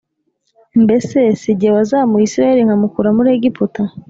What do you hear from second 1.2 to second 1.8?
si jye